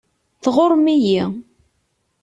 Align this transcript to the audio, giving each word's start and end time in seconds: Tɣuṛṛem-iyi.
Tɣuṛṛem-iyi. 0.43 1.23